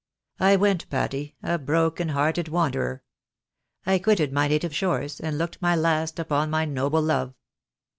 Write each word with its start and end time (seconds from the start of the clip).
I 0.39 0.55
went, 0.55 0.89
Patty, 0.89 1.35
a 1.43 1.59
broken 1.59 2.09
hearted 2.09 2.47
wanderer; 2.47 3.03
I 3.85 3.99
quitted 3.99 4.33
my 4.33 4.47
native 4.47 4.73
shores, 4.73 5.19
and 5.19 5.37
looked 5.37 5.61
my 5.61 5.75
last 5.75 6.17
upon 6.17 6.49
my 6.49 6.65
noble 6.65 7.03
love. 7.03 7.35